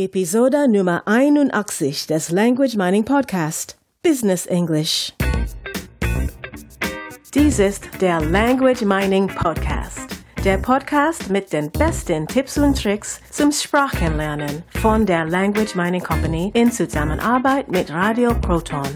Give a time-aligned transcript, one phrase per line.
[0.00, 5.12] Episode Nummer 81 des Language Mining Podcast Business English.
[7.34, 10.16] Dies ist der Language Mining Podcast.
[10.42, 16.50] Der Podcast mit den besten Tipps und Tricks zum Sprachenlernen von der Language Mining Company
[16.54, 18.88] in Zusammenarbeit mit Radio Proton.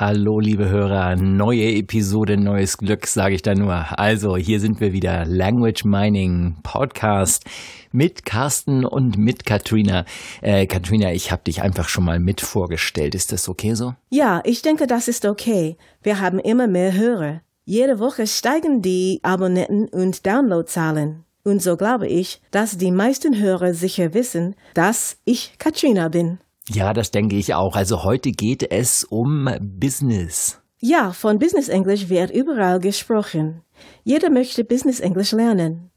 [0.00, 3.98] Hallo, liebe Hörer, neue Episode, neues Glück, sage ich da nur.
[3.98, 7.44] Also, hier sind wir wieder, Language Mining Podcast
[7.92, 10.06] mit Carsten und mit Katrina.
[10.40, 13.14] Äh, Katrina, ich habe dich einfach schon mal mit vorgestellt.
[13.14, 13.94] Ist das okay so?
[14.08, 15.76] Ja, ich denke, das ist okay.
[16.02, 17.42] Wir haben immer mehr Hörer.
[17.66, 21.24] Jede Woche steigen die Abonnenten und Downloadzahlen.
[21.44, 26.38] Und so glaube ich, dass die meisten Hörer sicher wissen, dass ich Katrina bin.
[26.72, 27.74] Ja, das denke ich auch.
[27.74, 30.60] Also heute geht es um Business.
[30.78, 33.62] Ja, von Business English wird überall gesprochen.
[34.04, 35.90] Jeder möchte Business English lernen.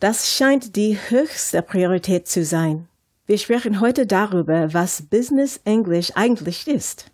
[0.00, 2.88] Das scheint die höchste Priorität zu sein.
[3.26, 7.10] Wir sprechen heute darüber, was Business English eigentlich ist.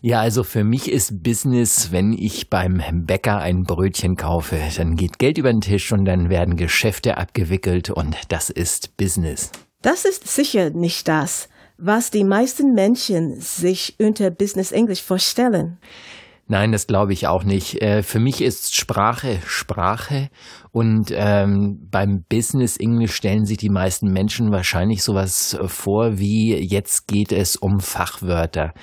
[0.00, 5.18] Ja, also für mich ist Business, wenn ich beim Bäcker ein Brötchen kaufe, dann geht
[5.18, 9.50] Geld über den Tisch und dann werden Geschäfte abgewickelt und das ist Business.
[9.82, 15.78] Das ist sicher nicht das, was die meisten Menschen sich unter Business English vorstellen.
[16.48, 17.80] Nein, das glaube ich auch nicht.
[17.80, 20.28] Äh, für mich ist Sprache Sprache
[20.70, 27.06] und ähm, beim Business English stellen sich die meisten Menschen wahrscheinlich sowas vor wie jetzt
[27.06, 28.74] geht es um Fachwörter.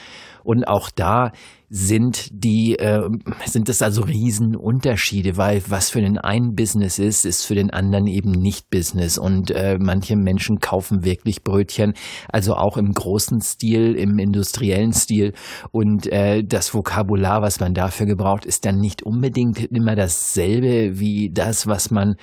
[0.43, 1.31] Und auch da
[1.69, 3.07] sind die, äh,
[3.45, 8.07] sind das also Riesenunterschiede, weil was für den einen Business ist, ist für den anderen
[8.07, 9.17] eben nicht Business.
[9.17, 11.93] Und äh, manche Menschen kaufen wirklich Brötchen,
[12.27, 15.33] also auch im großen Stil, im industriellen Stil.
[15.71, 21.29] Und äh, das Vokabular, was man dafür gebraucht, ist dann nicht unbedingt immer dasselbe wie
[21.29, 22.15] das, was man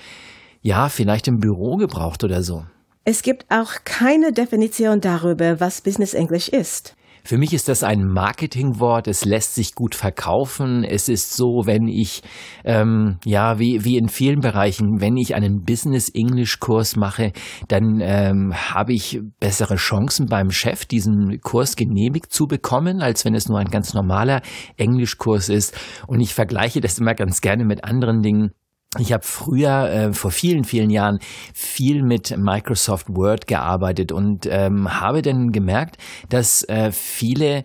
[0.63, 2.65] ja vielleicht im Büro gebraucht oder so.
[3.05, 6.96] Es gibt auch keine Definition darüber, was Business English ist.
[7.27, 9.09] Für mich ist das ein Marketingwort.
[9.09, 10.84] Es lässt sich gut verkaufen.
[10.84, 12.23] Es ist so, wenn ich,
[12.65, 17.33] ähm, ja, wie, wie in vielen Bereichen, wenn ich einen Business-English-Kurs mache,
[17.67, 23.34] dann ähm, habe ich bessere Chancen beim Chef, diesen Kurs genehmigt zu bekommen, als wenn
[23.34, 24.41] es nur ein ganz normaler
[24.77, 25.77] Englischkurs ist.
[26.06, 28.53] Und ich vergleiche das immer ganz gerne mit anderen Dingen.
[28.99, 31.19] Ich habe früher, äh, vor vielen, vielen Jahren,
[31.53, 35.97] viel mit Microsoft Word gearbeitet und ähm, habe dann gemerkt,
[36.29, 37.65] dass äh, viele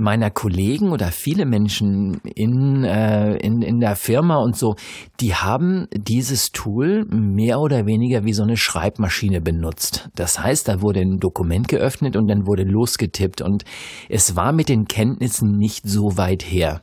[0.00, 4.76] meiner Kollegen oder viele Menschen in, äh, in, in der Firma und so,
[5.20, 10.08] die haben dieses Tool mehr oder weniger wie so eine Schreibmaschine benutzt.
[10.14, 13.64] Das heißt, da wurde ein Dokument geöffnet und dann wurde losgetippt und
[14.08, 16.82] es war mit den Kenntnissen nicht so weit her.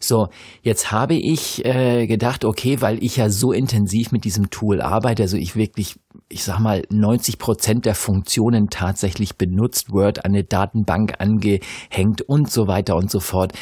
[0.00, 0.28] So,
[0.62, 5.22] jetzt habe ich äh, gedacht, okay, weil ich ja so intensiv mit diesem Tool arbeite,
[5.22, 5.96] also ich wirklich,
[6.28, 12.50] ich sag mal, 90 Prozent der Funktionen tatsächlich benutzt, Word an eine Datenbank angehängt und
[12.50, 13.52] so weiter und so fort,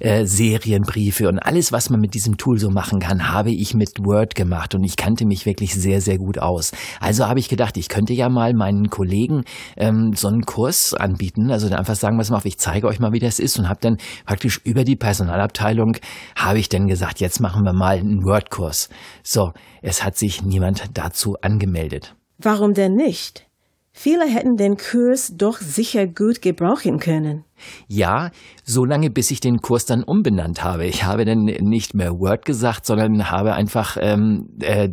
[0.00, 4.04] äh, Serienbriefe und alles, was man mit diesem Tool so machen kann, habe ich mit
[4.04, 6.72] Word gemacht und ich kannte mich wirklich sehr, sehr gut aus.
[7.00, 9.44] Also habe ich gedacht, ich könnte ja mal meinen Kollegen
[9.76, 13.18] ähm, so einen Kurs anbieten, also einfach sagen, was auf, ich zeige euch mal, wie
[13.18, 15.96] das ist und habe dann praktisch über die Personalabteilung Abteilung
[16.36, 18.90] habe ich denn gesagt, jetzt machen wir mal einen Wordkurs.
[19.22, 22.14] So, es hat sich niemand dazu angemeldet.
[22.36, 23.46] Warum denn nicht?
[23.92, 27.44] Viele hätten den Kurs doch sicher gut gebrauchen können.
[27.86, 28.30] Ja,
[28.64, 30.86] so lange, bis ich den Kurs dann umbenannt habe.
[30.86, 34.88] Ich habe dann nicht mehr Word gesagt, sondern habe einfach ähm, äh,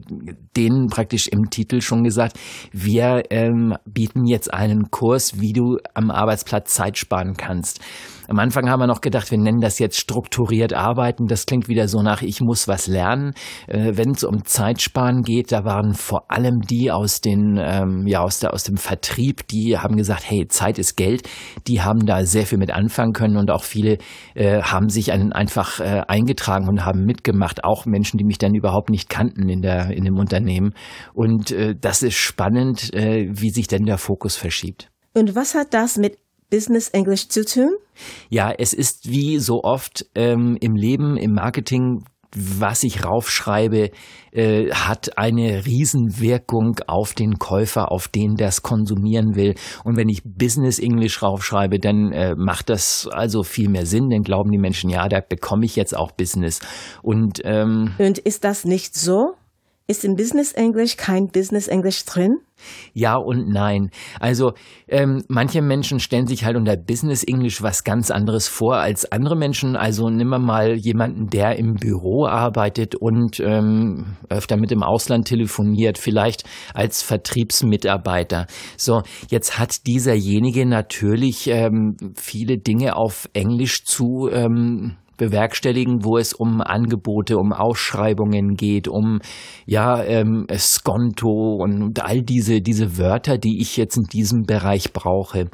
[0.55, 2.39] denen praktisch im Titel schon gesagt,
[2.71, 7.81] wir ähm, bieten jetzt einen Kurs, wie du am Arbeitsplatz Zeit sparen kannst.
[8.27, 11.27] Am Anfang haben wir noch gedacht, wir nennen das jetzt strukturiert arbeiten.
[11.27, 13.33] Das klingt wieder so nach, ich muss was lernen.
[13.67, 18.21] Äh, Wenn es um Zeitsparen geht, da waren vor allem die aus den, ähm, ja,
[18.21, 21.29] aus, der, aus dem Vertrieb, die haben gesagt, hey, Zeit ist Geld.
[21.67, 23.97] Die haben da sehr viel mit anfangen können und auch viele
[24.33, 27.63] äh, haben sich einen einfach äh, eingetragen und haben mitgemacht.
[27.63, 30.73] Auch Menschen, die mich dann überhaupt nicht kannten in der, in dem Unternehmen.
[31.13, 34.89] Und äh, das ist spannend, äh, wie sich denn der Fokus verschiebt.
[35.13, 36.17] Und was hat das mit
[36.49, 37.71] Business English zu tun?
[38.29, 42.03] Ja, es ist wie so oft ähm, im Leben, im Marketing,
[42.35, 43.91] was ich raufschreibe,
[44.31, 49.55] äh, hat eine Riesenwirkung auf den Käufer, auf den, es konsumieren will.
[49.83, 54.09] Und wenn ich Business English raufschreibe, dann äh, macht das also viel mehr Sinn.
[54.09, 56.59] Dann glauben die Menschen, ja, da bekomme ich jetzt auch Business.
[57.01, 59.35] Und, ähm, Und ist das nicht so?
[59.87, 62.39] Ist in Business English kein Business English drin?
[62.93, 63.91] Ja und nein.
[64.19, 64.53] Also
[64.87, 69.35] ähm, manche Menschen stellen sich halt unter Business English was ganz anderes vor als andere
[69.35, 69.75] Menschen.
[69.75, 75.99] Also nimm mal jemanden, der im Büro arbeitet und ähm, öfter mit dem Ausland telefoniert,
[75.99, 78.47] vielleicht als Vertriebsmitarbeiter.
[78.77, 86.33] So, jetzt hat dieserjenige natürlich ähm, viele Dinge auf Englisch zu ähm, bewerkstelligen, wo es
[86.33, 89.19] um Angebote, um Ausschreibungen geht, um
[89.65, 95.49] ja ähm, Skonto und all diese diese Wörter, die ich jetzt in diesem Bereich brauche.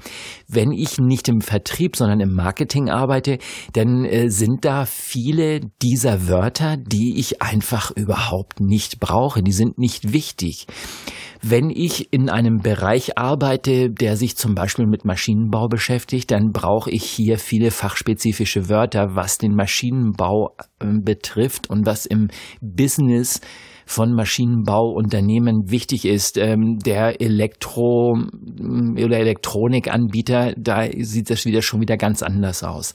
[0.48, 3.38] Wenn ich nicht im Vertrieb, sondern im Marketing arbeite,
[3.74, 9.42] dann äh, sind da viele dieser Wörter, die ich einfach überhaupt nicht brauche.
[9.42, 10.68] Die sind nicht wichtig.
[11.44, 16.92] Wenn ich in einem Bereich arbeite, der sich zum Beispiel mit Maschinenbau beschäftigt, dann brauche
[16.92, 22.30] ich hier viele fachspezifische Wörter, was den Maschinenbau äh, betrifft und was im
[22.62, 23.42] Business
[23.86, 26.38] von Maschinenbauunternehmen wichtig ist.
[26.38, 32.94] Ähm, der Elektro- oder Elektronikanbieter, da sieht das wieder schon wieder ganz anders aus.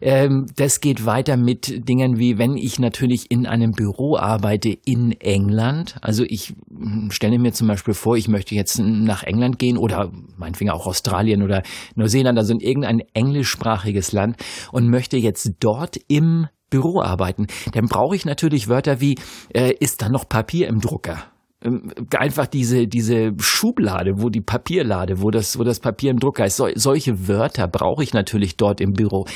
[0.00, 5.12] Ähm, das geht weiter mit Dingen wie, wenn ich natürlich in einem Büro arbeite in
[5.12, 5.96] England.
[6.02, 10.10] Also ich hm, stelle mir zum Beispiel vor, ich möchte jetzt nach England gehen oder
[10.36, 11.62] meinetwegen auch Australien oder
[11.94, 14.36] Neuseeland, also in irgendein englischsprachiges Land
[14.72, 19.16] und möchte jetzt dort im Büro arbeiten, dann brauche ich natürlich Wörter wie,
[19.54, 21.24] äh, ist da noch Papier im Drucker?
[21.62, 26.44] Ähm, einfach diese, diese Schublade, wo die Papierlade, wo das, wo das Papier im Drucker
[26.44, 26.56] ist.
[26.56, 29.26] So, solche Wörter brauche ich natürlich dort im Büro.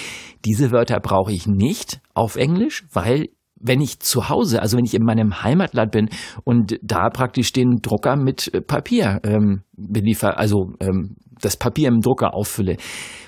[0.45, 3.29] Diese Wörter brauche ich nicht auf Englisch, weil
[3.63, 6.09] wenn ich zu Hause, also wenn ich in meinem Heimatland bin
[6.45, 12.01] und da praktisch den Drucker mit äh, Papier ähm, beliefer, also ähm, das Papier im
[12.01, 12.77] Drucker auffülle.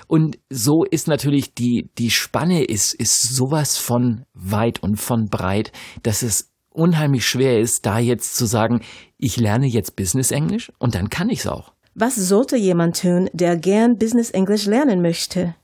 [0.07, 5.71] Und so ist natürlich die, die Spanne ist, ist sowas von weit und von breit,
[6.03, 8.81] dass es unheimlich schwer ist, da jetzt zu sagen,
[9.17, 11.73] ich lerne jetzt Business Englisch und dann kann ich's auch.
[11.93, 15.55] Was sollte jemand tun, der gern Business English lernen möchte?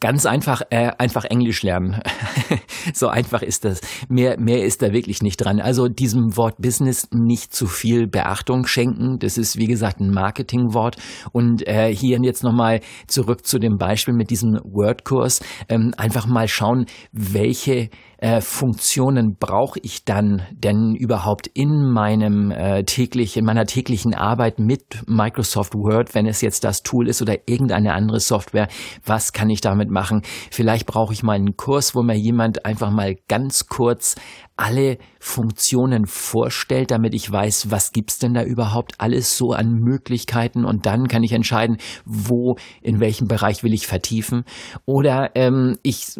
[0.00, 2.00] Ganz einfach, äh, einfach Englisch lernen.
[2.94, 3.80] so einfach ist das.
[4.08, 5.60] Mehr, mehr ist da wirklich nicht dran.
[5.60, 9.18] Also diesem Wort Business nicht zu viel Beachtung schenken.
[9.18, 10.96] Das ist, wie gesagt, ein Marketingwort.
[11.32, 15.40] Und äh, hier jetzt nochmal zurück zu dem Beispiel mit diesem Wordkurs.
[15.68, 17.90] Ähm, einfach mal schauen, welche
[18.22, 24.60] äh, Funktionen brauche ich dann denn überhaupt in meinem äh, täglich, in meiner täglichen Arbeit
[24.60, 28.68] mit Microsoft Word, wenn es jetzt das Tool ist oder irgendeine andere Software?
[29.04, 30.22] Was kann ich damit machen?
[30.52, 34.14] Vielleicht brauche ich mal einen Kurs, wo mir jemand einfach mal ganz kurz
[34.56, 40.64] alle Funktionen vorstellt, damit ich weiß, was gibt's denn da überhaupt alles so an Möglichkeiten
[40.64, 44.44] und dann kann ich entscheiden, wo, in welchem Bereich will ich vertiefen.
[44.84, 46.14] Oder ähm, ich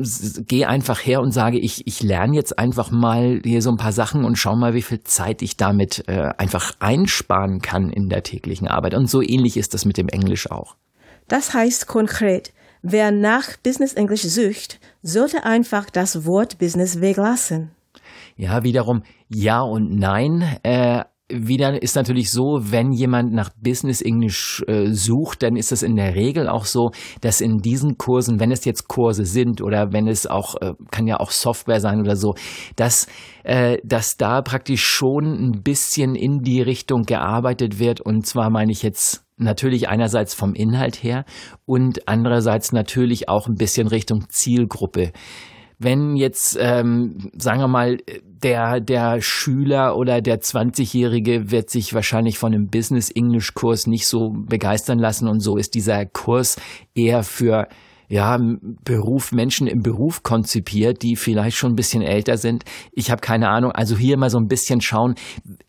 [0.47, 3.93] gehe einfach her und sage, ich, ich lerne jetzt einfach mal hier so ein paar
[3.93, 8.23] Sachen und schau mal, wie viel Zeit ich damit äh, einfach einsparen kann in der
[8.23, 8.95] täglichen Arbeit.
[8.95, 10.77] Und so ähnlich ist das mit dem Englisch auch.
[11.29, 12.53] Das heißt konkret,
[12.83, 17.71] wer nach Business English sucht, sollte einfach das Wort Business weglassen.
[18.43, 20.43] Ja, wiederum ja und nein.
[20.65, 25.85] Äh, wieder ist natürlich so, wenn jemand nach Business English äh, sucht, dann ist es
[25.85, 26.91] in der Regel auch so,
[27.21, 31.07] dass in diesen Kursen, wenn es jetzt Kurse sind oder wenn es auch, äh, kann
[31.07, 32.35] ja auch Software sein oder so,
[32.75, 33.07] dass,
[33.45, 38.01] äh, dass da praktisch schon ein bisschen in die Richtung gearbeitet wird.
[38.01, 41.25] Und zwar meine ich jetzt natürlich einerseits vom Inhalt her
[41.65, 45.13] und andererseits natürlich auch ein bisschen Richtung Zielgruppe
[45.83, 47.99] wenn jetzt, ähm, sagen wir mal,
[48.43, 54.99] der, der Schüler oder der 20-Jährige wird sich wahrscheinlich von einem Business-English-Kurs nicht so begeistern
[54.99, 56.57] lassen und so ist dieser Kurs
[56.95, 57.69] eher für
[58.13, 58.39] ja,
[58.85, 62.63] Beruf, Menschen im Beruf konzipiert, die vielleicht schon ein bisschen älter sind.
[62.93, 63.73] Ich habe keine Ahnung.
[63.73, 65.15] Also hier mal so ein bisschen schauen,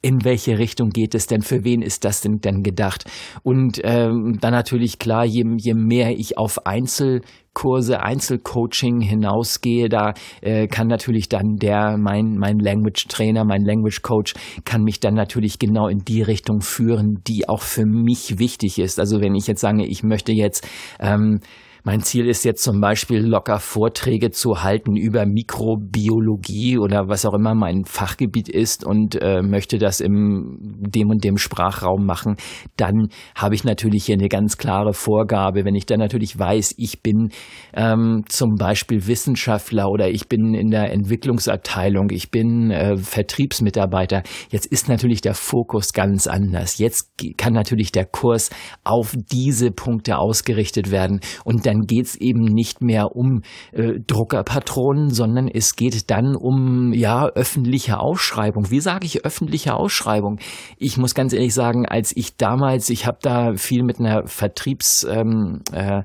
[0.02, 3.06] in welche Richtung geht es denn, für wen ist das denn, denn gedacht?
[3.44, 10.68] Und ähm, dann natürlich klar, je, je mehr ich auf Einzelkurse, Einzelcoaching hinausgehe, da äh,
[10.68, 14.34] kann natürlich dann der, mein, mein Language Trainer, mein Language Coach,
[14.66, 19.00] kann mich dann natürlich genau in die Richtung führen, die auch für mich wichtig ist.
[19.00, 20.68] Also wenn ich jetzt sage, ich möchte jetzt
[21.00, 21.40] ähm,
[21.84, 27.34] mein Ziel ist jetzt zum Beispiel locker Vorträge zu halten über Mikrobiologie oder was auch
[27.34, 32.38] immer mein Fachgebiet ist und äh, möchte das im dem und dem Sprachraum machen.
[32.78, 35.66] Dann habe ich natürlich hier eine ganz klare Vorgabe.
[35.66, 37.32] Wenn ich dann natürlich weiß, ich bin
[37.74, 44.24] ähm, zum Beispiel Wissenschaftler oder ich bin in der Entwicklungsabteilung, ich bin äh, Vertriebsmitarbeiter.
[44.50, 46.78] Jetzt ist natürlich der Fokus ganz anders.
[46.78, 48.52] Jetzt kann natürlich der Kurs
[48.86, 55.10] auf diese Punkte ausgerichtet werden und dann dann geht's eben nicht mehr um äh, Druckerpatronen,
[55.10, 58.70] sondern es geht dann um ja öffentliche Ausschreibung.
[58.70, 60.40] Wie sage ich öffentliche Ausschreibung?
[60.78, 65.06] Ich muss ganz ehrlich sagen, als ich damals, ich habe da viel mit einer Vertriebs
[65.10, 66.04] ähm, äh,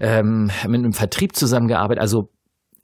[0.00, 2.30] ähm, mit einem Vertrieb zusammengearbeitet, also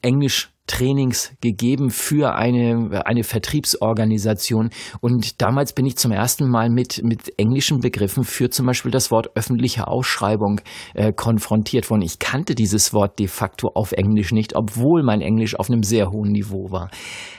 [0.02, 4.70] Englisch Trainings gegeben für eine, eine Vertriebsorganisation.
[5.00, 9.10] Und damals bin ich zum ersten Mal mit, mit englischen Begriffen für zum Beispiel das
[9.10, 10.60] Wort öffentliche Ausschreibung
[10.94, 12.02] äh, konfrontiert worden.
[12.02, 16.10] Ich kannte dieses Wort de facto auf Englisch nicht, obwohl mein Englisch auf einem sehr
[16.10, 16.90] hohen Niveau war.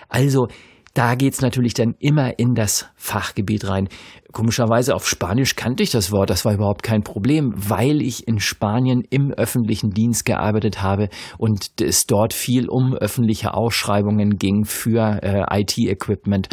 [0.08, 0.48] Also
[0.96, 3.90] da geht's natürlich dann immer in das Fachgebiet rein.
[4.32, 8.40] Komischerweise auf Spanisch kannte ich das Wort, das war überhaupt kein Problem, weil ich in
[8.40, 15.20] Spanien im öffentlichen Dienst gearbeitet habe und es dort viel um öffentliche Ausschreibungen ging für
[15.22, 16.48] äh, IT-Equipment.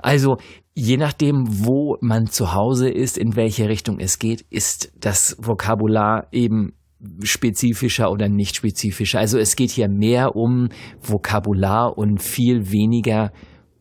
[0.00, 0.36] Also
[0.74, 6.28] je nachdem, wo man zu Hause ist, in welche Richtung es geht, ist das Vokabular
[6.30, 6.74] eben
[7.22, 9.18] spezifischer oder nicht spezifischer.
[9.18, 10.68] Also es geht hier mehr um
[11.00, 13.32] Vokabular und viel weniger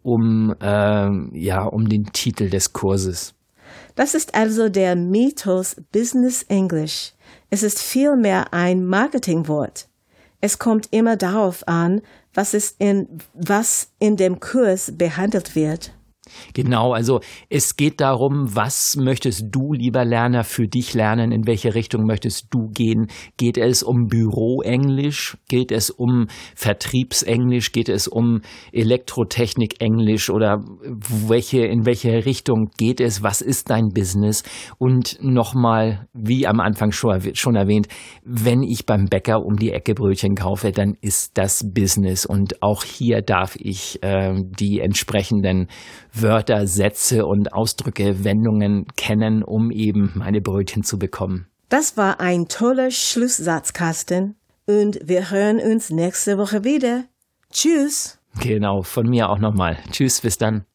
[0.08, 3.34] um, äh, ja, um den Titel des Kurses.
[3.96, 7.14] Das ist also der Mythos Business English.
[7.50, 9.90] Es ist vielmehr ein Marketingwort.
[10.40, 12.02] Es kommt immer darauf an,
[12.34, 15.92] was, in, was in dem Kurs behandelt wird.
[16.54, 17.20] Genau, also
[17.50, 21.32] es geht darum, was möchtest du, lieber Lerner, für dich lernen?
[21.32, 23.08] In welche Richtung möchtest du gehen?
[23.38, 25.38] Geht es um Büroenglisch?
[25.48, 27.72] Geht es um Vertriebsenglisch?
[27.72, 28.42] Geht es um
[28.72, 30.30] Elektrotechnik-Englisch?
[30.30, 30.64] Oder
[31.28, 33.24] welche, in welche Richtung geht es?
[33.24, 34.44] Was ist dein Business?
[34.78, 37.88] Und nochmal, wie am Anfang schon, erwähnt,
[38.24, 42.26] wenn ich beim Bäcker um die Ecke Brötchen kaufe, dann ist das Business.
[42.26, 45.68] Und auch hier darf ich äh, die entsprechenden
[46.22, 51.48] Wörter, Sätze und Ausdrücke, Wendungen kennen, um eben meine Brötchen zu bekommen.
[51.70, 54.36] Das war ein toller Schlusssatz, Carsten.
[54.66, 57.06] Und wir hören uns nächste Woche wieder.
[57.52, 58.20] Tschüss.
[58.40, 59.78] Genau, von mir auch nochmal.
[59.92, 60.66] Tschüss, bis dann.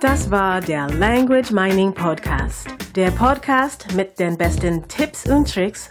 [0.00, 2.66] Das war der Language Mining Podcast.
[2.94, 5.90] Der Podcast mit den besten Tipps und Tricks